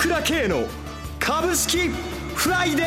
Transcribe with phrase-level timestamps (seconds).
[0.00, 0.64] 倉慶の
[1.18, 1.90] 株式
[2.34, 2.84] フライデ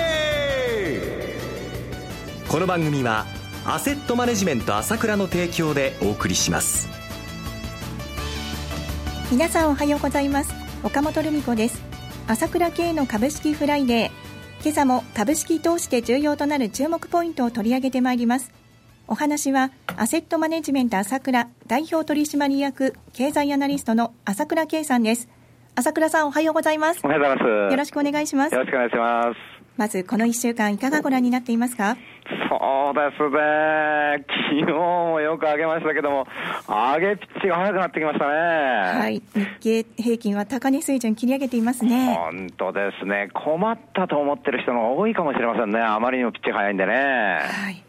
[2.47, 3.27] ーこの番組は
[3.67, 6.89] アセットマネジメント朝倉の提供でお送りします。
[9.31, 10.55] 皆さんおはようございます。
[10.83, 11.83] 岡本留美子です。
[12.25, 18.51] 朝倉慶の株式フライデー今朝も株式投資で重要となる注目ポイントを取り上げてまいります。
[19.07, 25.29] お話はアセットマネジメント朝倉代表取締役経済アナリストの朝倉慶さんです。
[25.75, 26.99] 朝倉さんおはようございます。
[27.03, 27.47] おはようございます。
[27.71, 28.53] よろしくお願いします。
[28.53, 29.39] よろしくお願いします。
[29.75, 31.97] まずこの1週間いかがご覧になっていますか？
[32.47, 34.23] そうですね。
[34.51, 36.27] 昨日もよく上げましたけども
[36.67, 38.31] 上げピッチが早くなってきましたね。
[38.31, 39.23] はい。
[39.33, 42.13] 日経平均は高値水準切り上げていますね。
[42.19, 43.29] 本当ですね。
[43.33, 45.79] 困ったと思ってる人の多いかもしれませんね。
[45.79, 46.93] あまりにもピッチ早いんでね。
[46.93, 47.83] はい。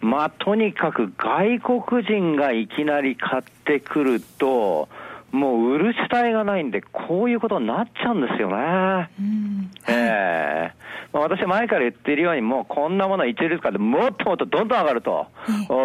[0.00, 4.88] まあ、とにかく外国人がいきなり買ってくると、
[5.36, 9.10] もう売る主体がないんで、こういうことになっちゃうんですよね。
[9.20, 15.28] うんええまあ、私、前から言っているように、もうこんなものは一律化でもっともっとどんどん上がると、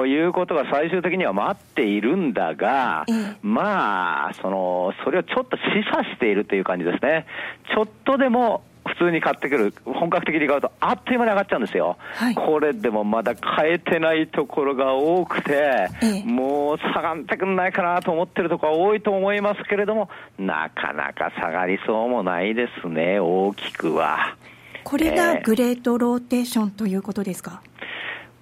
[0.06, 7.26] いうことが最終的には待っているんだが、ええまあ、その、それをちょっと示唆しているという感じですね。
[7.74, 8.71] ちょっとでも普
[9.02, 11.98] 通に買ってくる、本格的に買うと、あっという間に上がっちゃうんですよ。
[12.14, 24.36] はいこれでもまだ買えてないところが多くて、ええもう下がってくんないかなと思ってるところが多いと思いますけれども、なかなか下がりそうもないですね、大きくは。
[24.84, 27.62] これが Great Rotation ということですか、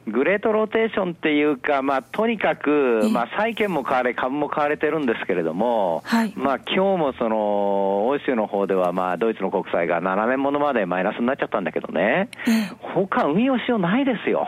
[0.09, 6.33] Great Rotation っていうか、まあ、とにかくええ、まあ、債券も買われ、株も買われてるんですけれども、はい。
[6.35, 12.71] まあ、今日もその、欧州の方では、まあ、ドイツの国債が7年ものまでマイナスになっちゃったんだけどね、ええ。
[12.93, 14.47] 他運用しようないですよ。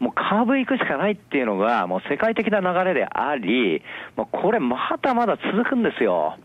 [0.00, 3.82] もう株行くしかないっていうのが、もう世界的な流れであり、
[4.16, 6.36] もうこれまだまだ続くんですよ。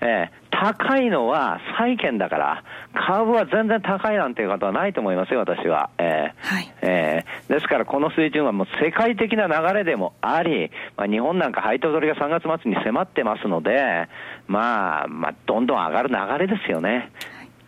[0.00, 5.90] ええ高いのは債券だから、株は全然高いなんていうことはないと思いますよ、私は。
[5.98, 14.08] ええはいええですから、この水準はもう世界的な流れでもあり、まあ、日本なんか配当取りが3月末に迫ってますので、
[14.46, 17.10] まあ、まあ、どんどん上がる流れですよね。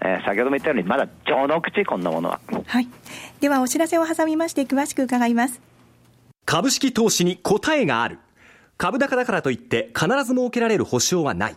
[0.00, 2.40] ええ先ほども言ったように、まだ序の口、こんなものは。
[2.66, 2.88] はい
[3.40, 5.60] ではお知らせを挟みまして詳しく伺います
[6.44, 8.18] 株式投資に答えがある
[8.76, 11.56] 株高だからといって必ず設けられる保証はない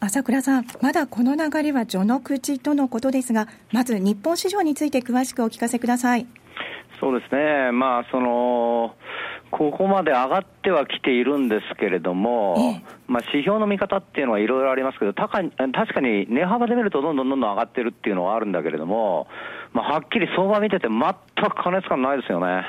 [0.00, 6.26] 朝倉さんまだこの流れは序の口とのことですがまず日本市場について詳しくお聞かせください。
[7.00, 8.94] そうですね、まあ、その、
[9.50, 12.84] ここまで上がってはきているんですけれども、ええ。
[13.06, 19.28] まあ、指標の見方っていうのはいろいろありますけど、確かに値幅で見るとどんどんどんどん上がってるっていうのはあるんだけれども、
[19.72, 21.00] まあ、はっきり相場見てて全
[21.50, 22.64] く過熱感ないですよね。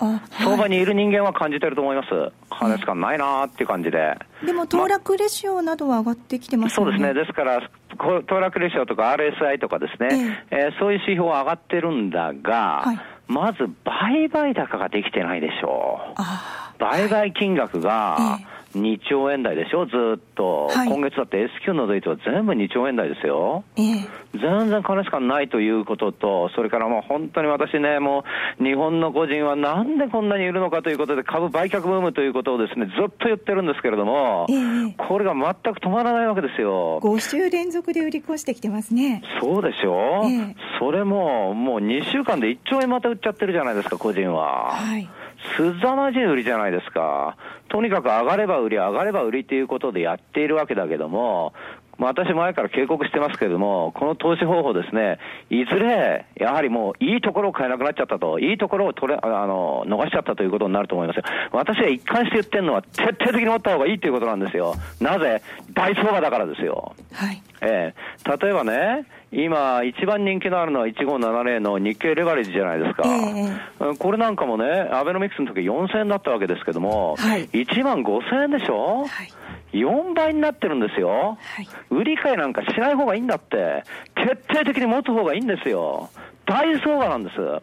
[0.00, 2.08] あ相場はいにいる人間は感じてると思います。
[2.50, 4.16] 過熱感ないなーっていう感じで。
[4.44, 6.92] でも騰落レシオなどは上がってきてますよね。
[6.92, 7.20] そうですね。
[7.20, 12.98] ですから、こ騰落レシオとか RSI とかですね、えーそういう指標は上がってるんだが、はい。
[13.26, 16.12] まず売買高ができてないでしょう。
[16.16, 20.66] あ売買金額がえ2兆円台でしょ、ずーっと。
[20.66, 23.64] はい今月だって S q のドイツは全部2兆円台ですよ。
[23.76, 28.24] ええ全然金しかないということと、それからもう本当に私ね、も
[28.60, 37.00] う日本の個人はなんでこんなにいるのかということで、株売却ブームということをですね、ずっと言ってるんですけれども、ええこれが全く止まらないわけですよ。
[37.02, 44.72] 5週連続で売り越してきてますねそうでしょ、ええそれももう2週間で1兆円また売っちゃってるじゃないですか、個人は。
[44.72, 45.08] はい
[45.56, 47.36] すざまじい売りじゃないですか。
[47.68, 51.52] とにかく上がれば売り、上がれば売りということでやっているわけだけども、
[51.98, 55.18] 私前から警告してますけれども、この投資方法ですね、
[55.50, 61.24] いずれ、やはりもういいところを買えなくなっちゃったと、いいところを取れ、あの、逃しちゃったということになると思いますよ。
[61.52, 64.74] 私が一貫して言ってるのは、徹底的に持った方がいいということなんですよ。
[65.00, 65.42] なぜ？
[65.72, 66.94] 大相場だからですよ。
[67.12, 67.42] はい。
[67.62, 68.38] ええ。
[68.42, 77.48] 例えばね、今、一番人気のあるのは1570の日経レバレッジじゃないですか、えうんこれなんかもね、アベノミクスの時4000円だったわけですけども、はい。
[77.48, 79.32] 1万5000円でしょ、はい
[79.72, 83.82] 4倍になってるんですよ、はい売り買いなんかしない方がいいんだって、
[84.14, 86.10] 徹底的に持つ方がいいんですよ。
[86.46, 87.40] 大相場なんです。
[87.40, 87.62] はい。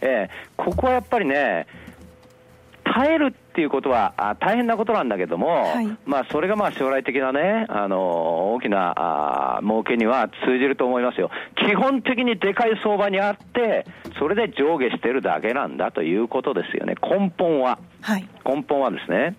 [0.00, 1.66] えーここはやっぱりね、
[2.84, 11.30] 耐えるっていうことはあ大変なことなんだけども、はいまあそれがまあ将来的なね、あの大きなあ儲けには通じると思いますよ。
[11.56, 13.86] 基本的にでかい相場にあって、
[14.18, 17.78] それで上下してるだけなんだということですよね、根本は。
[18.00, 18.28] はい。
[18.44, 19.36] 根本はですね。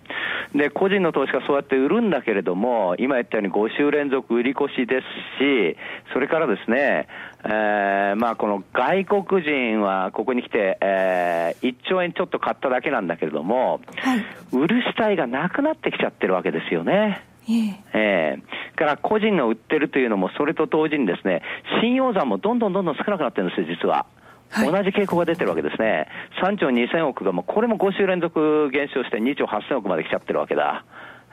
[0.54, 5.76] で、個人の投資家そうやって売るんだけれども、今言ったように5週連続売り越しですし、
[6.12, 7.06] それからですね、
[7.44, 14.24] えーまあこの外国人はここに来て、えー1兆円ちょっと買っただけなんだけれども、はい。
[14.52, 17.24] 売る主体がなくなってきちゃってるわけですよね。
[17.48, 21.42] ええええから個人が売ってるというのも、それと同時にですね、
[21.80, 24.06] 信用残もどんどんどんどん少なくなってるんですよ、実は。
[24.50, 26.08] はい同じ傾向が出てるわけですね。
[26.42, 30.84] 3兆2000億がもうこれも5週連続減少して2兆8000億まで来ちゃってるわけだ。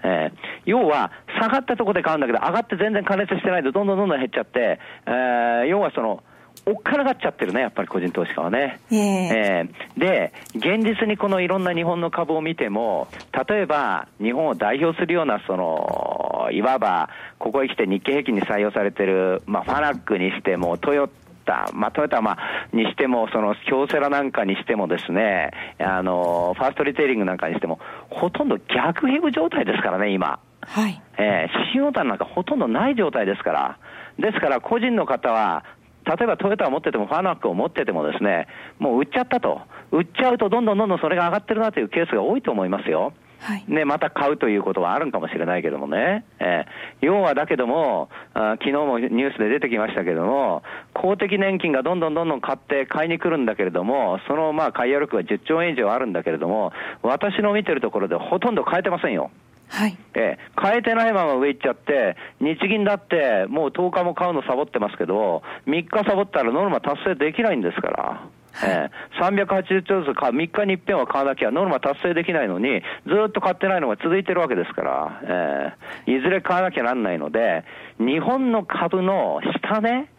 [0.04, 6.24] ええ要は、下がったところで買うんだけど、上がって全然加熱してないと、どんどんどんどん減っちゃって、えー要はその、
[6.66, 8.80] おっかながっちゃってるね、やっぱり個人投資家はね。
[8.92, 13.08] えええーで、現実にこのいろんな日本の株を見ても、
[13.50, 17.10] 例えば日本を代表するような、その、いわば、
[17.40, 21.10] ここへ来て日経平均に採用されてる、まあ、ファナックにしても、トヨ
[21.48, 22.38] タ、まあ、トヨタ、まあ、
[22.76, 27.80] にしても、その、京セラなんかにしてもですね、あの、ファーストリテイリングなんかにしても、
[28.10, 30.40] ほとんど逆ヘグ状態ですからね、今。
[30.62, 31.02] はい。
[31.18, 33.80] えー、信用単なんかほとんどない状態ですから。
[34.20, 35.64] ですから、個人の方は、
[36.06, 38.48] 例えばトヨタを持ってても、ファナックを持っててもですね、
[38.80, 39.62] もう売っちゃったと。
[39.92, 43.14] 売っちゃうと、どんどんどんどんそれが上がってるなというケースが多いと思いますよ。
[43.39, 43.63] はい。
[43.68, 46.25] ね、また買うということはあるんかもしれないけどもね。
[46.39, 50.63] えー要はだけども、あ昨日もニュースで出てきましたけども、
[50.94, 56.74] 公的年金がどんどんどんどん買って買いに来るんだけれども、そのまあ買い力は10兆円以上あるんだけれども、
[57.04, 59.30] 私の見てるところでほとんど買えてませんよ。
[59.69, 59.98] はい。
[60.16, 68.28] ええ、変えてないまま上行っちゃって、日銀だってもう10日も買うのサボってますけど、3日サボったらノルマ達成できないんですから。
[68.65, 75.74] ええ、380兆ずつか3日に一遍は買わなきゃノルマ達成できないのに、ずっと買ってないのが続いてるわけですから、え
[76.07, 77.63] え、いずれ買わなきゃなんないので、
[78.00, 80.09] 日本の株の下ね、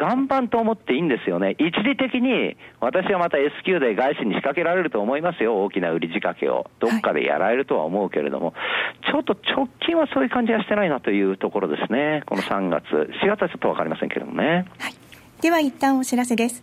[0.00, 1.54] 岩盤と思っていいんですよね。
[1.58, 5.62] 一時的に、私はまた S q で外資に仕掛けられると思いますよ。
[5.64, 6.70] 大きな売り仕掛けを。
[6.80, 8.54] どっかでやられるとは思うけれども、
[9.10, 12.22] ちょっと直近はそういう感じはしてないなというところですね。
[12.26, 12.84] この3月。
[13.22, 14.66] 4月はちょっとわかりませんけれどもね。
[14.78, 14.94] はい。
[15.40, 16.62] では一旦お知らせです。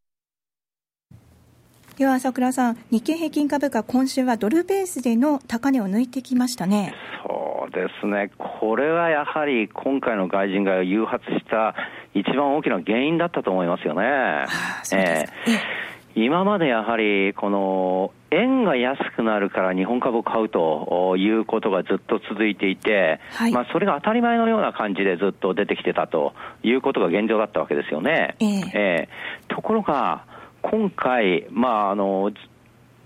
[1.97, 6.93] では朝倉さん、日経平均株価、今週はドルベースでの高値を抜いてきましたね。
[7.23, 8.31] そうですね。
[8.37, 11.75] これはやはり今回の外人が誘発した
[12.13, 14.45] 一番大きな原因だったと思いますよね。
[14.93, 15.81] ええ
[16.13, 26.33] 今までやはり、この、円が安くなるから日本株を買うということがずっと続いていて、はいまあそれが当たり前のような感じでずっと出てきてたと
[26.63, 28.35] いうことが現状だったわけですよね。
[28.39, 29.09] えええ
[29.47, 30.25] ところが、
[30.61, 32.31] 今回、まああの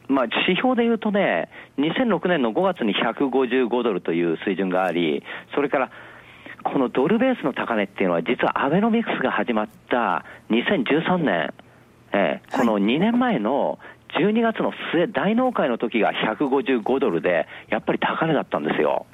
[0.08, 5.24] まあ、指標でいうとね、2006年の5月に155ドルという水準があり、
[5.56, 5.92] それから
[6.64, 11.54] このドルベースの高値っていうのは、実はアベノミクスが始まった2013年、
[12.14, 13.80] えー、この2年前の
[14.20, 19.06] 12月の末、大納会の時が155ドルで、やっぱり高値だったんですよ。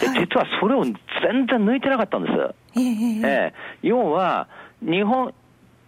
[0.00, 0.94] で実はそれを全
[1.46, 2.80] 然抜いてなかったんです。
[2.80, 4.48] ええ要は
[4.80, 5.34] 日本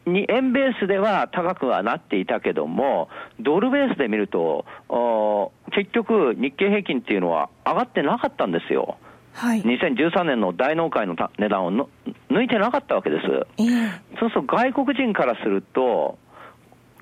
[0.06, 3.08] に円ベースでは高くはなっていたけども、
[3.40, 8.99] ドルベースで見ると、お結局、日経平均っていうのは上がってなかったんですよ。
[9.32, 9.62] はい。
[9.62, 11.88] 2013年の大納会のた値段をの
[12.30, 13.46] 抜いてなかったわけです。
[13.58, 16.18] ええそうすると外国人からすると、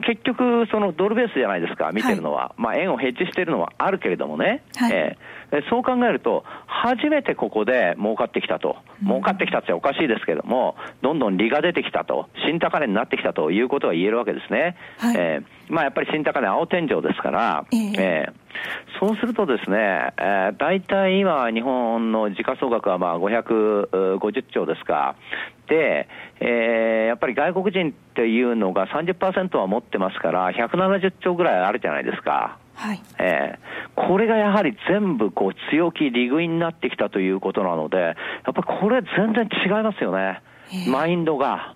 [0.03, 4.93] 結局、そのドルベースじゃないですか、見てるのは、まあ円をヘッジしてるのはあるけれどもね、はい。
[4.93, 5.17] え
[5.53, 5.63] え。
[5.69, 14.77] そう考えると、初めてここで儲かってきたと、儲かってきたっておかしいですけども、どんどん利が出てきたと、新高値になってきたということが言えるわけですね。
[14.99, 15.17] はい。
[15.17, 15.43] ええ。
[15.69, 17.93] まあやっぱり新高値、青天井ですから、ええ。
[17.99, 18.43] ええ。
[19.01, 25.17] そうするとですね、えー、大体今、日本の時価総額はまあ550兆ですか。
[25.73, 26.07] で、
[26.41, 32.59] えー、やっぱり外国人っていうのが30%は持ってますから、170兆ぐらいあるじゃないですか。
[32.75, 38.15] はいえー、これがやはり全部こう強気、利食いになってきたということなので、やっ
[38.45, 40.43] ぱりこれ、全然違いますよね、
[40.91, 41.75] マインドが。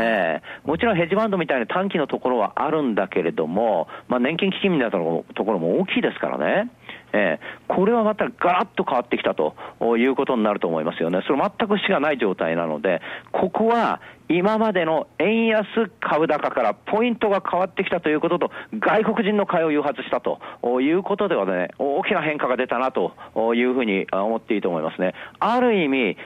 [0.00, 6.70] えー、もちろんヘッジファンドみたいな短期のところはあるんだけれども、まあ、年金基金みたいなところも大きいですからね。
[7.14, 9.54] えー、これはまたガラッと変わってきたと
[9.96, 11.22] いうことになると思いますよね。
[11.26, 15.64] それ全く死がない状態なので、ここは今までの円安
[16.00, 20.40] 株高からポイントが変わってきたということと、外国人の買いを誘発したと
[20.80, 23.12] いうことではね、大きな変化が出たなと
[23.54, 25.14] いうふうに思っていいと思いますね。
[25.38, 26.16] ある意味、違っ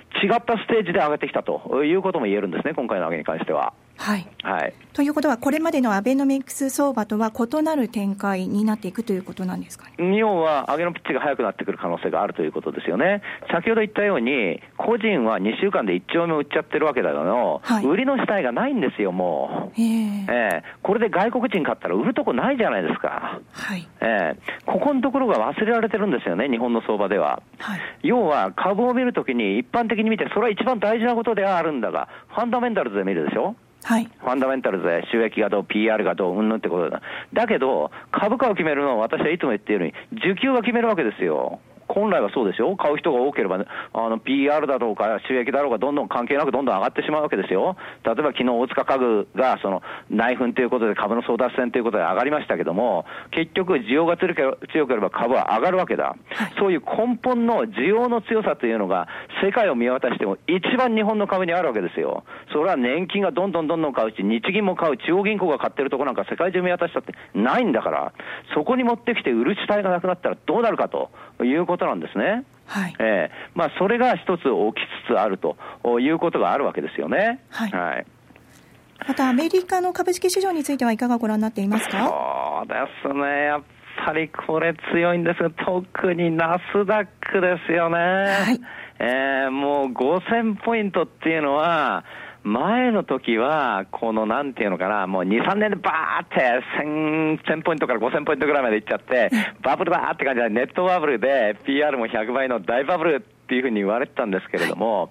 [0.43, 3.75] たステージで上げてきたということも言えるんですね、今回の上げに関しては。
[3.99, 13.23] はい、はい、ということは、これまでのアベノミクス相場とは異なる展開になっていくということなんですか、ね、要は、上げのピッチが速くなってくる可能性があるということですよね。
[13.53, 19.81] 先ほど言ったように、個人は2週間で1兆円売っちゃってるわけだけど、はい、売りの主体がないんですよ、もう。
[19.81, 23.41] えー、これで外国人買ったら売るとこないじゃないですか。
[23.53, 27.43] はい、えー、ここのところが忘れられてるんですよね、日本の相場では。
[27.59, 33.57] はい、要は、株を見るときに一般的に見て、それは一番大事なことではあるんだが、ファンダメンタルズで見るでしょ？
[33.85, 37.01] はい、ファンダメンタルズで収益がどう、PR がどう、うんぬんってことだ。
[37.33, 41.61] だけど、株価を決めるのは私はいつも言っているように、需給が決めるわけですよ。
[41.99, 56.15] 本来はそうですよ、買う人が多ければ、ね、あの PR だとか収益だろうが、どんどん関係なくどんどん上がってしまうわけですよ、例えば昨日大塚家具がその内紛ということで株の争奪戦ということで上がりましたけども、結局、需要が強ければ株は上がるわけだ、
[56.59, 59.09] そういう根本の需要の強さというのが、
[59.43, 68.13] 世界を見渡しても一番日本の株にあるわけですよ、それは年金がどんどんどんどん買うし、日銀も買う、中央銀行が買ってるところなんか世界中見渡したってないんだから、
[68.55, 71.11] そこに持ってきて売る主体がなくなったらどうなるかと
[71.43, 72.45] いうことなんですね。
[72.67, 72.95] はい。
[72.99, 74.45] えーまあ、それが一つ起き
[75.07, 75.57] つつあると
[76.01, 77.41] いうことがあるわけですよね。
[77.51, 78.07] はい、はい。
[79.07, 82.09] またアメリカの株式市場についてはいかがご覧になっていますか？
[82.09, 83.63] そうですね、やっ
[84.05, 87.97] ぱりこれ強いんですが、特にナスダックですよね。
[87.97, 88.61] はい、
[88.99, 92.05] えー、もう5000ポイントっていうのは、
[92.49, 99.31] 前の時は、このなんていうのかな、もう2、3年でバーって1000、1000ポイントから5000ポイントぐらいまでいっちゃって、
[99.63, 105.11] バブルだーって感じで、ネットバブルで PR も100倍の大バブルっていうふうに言われてたんですけれども、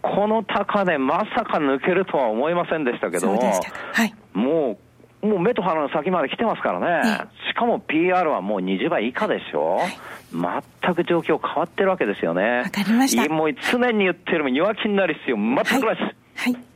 [0.00, 4.78] この高値、まさか抜けるとは思いませんでしたけども、はい、も
[5.22, 12.58] う、もう目と鼻の先まで来てますからね、しかも PR はもう20倍以下でしょ、はい、全く状況変わってるわけですよね。
[12.58, 13.32] わかりました。
[13.32, 16.42] もう常に言ってるも弱気になる必要全くないです。
[16.44, 16.52] はい。
[16.54, 16.75] はい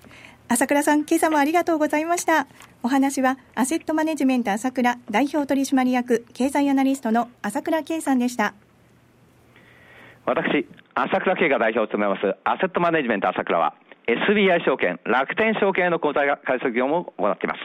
[0.53, 2.49] 朝倉さん、今朝もありがとうございました。
[2.83, 8.55] お話は、アセットマネジメント朝倉代表取締役経済アナリストの朝倉圭さんでした。
[10.27, 13.75] 私、朝倉圭が代表を務めます、アセットマネジメント朝倉は、
[14.09, 17.61] SBI 証券、楽天証券への口座開設業務を行っています。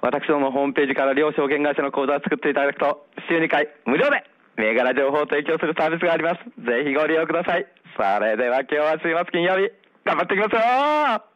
[0.00, 4.22] 私どものホームページから両証券会社の口座を作っていただくと、週2回無料で
[4.54, 6.38] 銘柄情報を提供するサービスがあります。
[6.62, 7.66] ぜひご利用ください。
[7.98, 9.72] それでは今日は週末金曜日、
[10.04, 11.35] 頑張っていきますよ